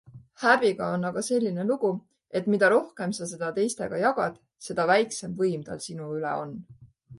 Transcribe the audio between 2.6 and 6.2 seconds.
rohkem sa seda teistega jagad, seda väiksem võim tal sinu